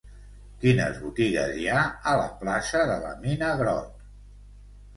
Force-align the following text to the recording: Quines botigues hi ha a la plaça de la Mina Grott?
Quines 0.61 0.97
botigues 1.01 1.53
hi 1.59 1.67
ha 1.75 1.83
a 2.13 2.15
la 2.21 2.25
plaça 2.41 2.83
de 2.93 2.99
la 3.07 3.15
Mina 3.27 3.53
Grott? 3.63 4.05